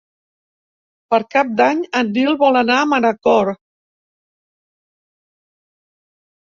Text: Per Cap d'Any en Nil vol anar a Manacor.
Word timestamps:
Per 1.13 1.19
Cap 1.35 1.51
d'Any 1.59 1.83
en 2.01 2.09
Nil 2.15 2.39
vol 2.41 2.59
anar 2.63 2.79
a 2.85 2.89
Manacor. 2.95 3.53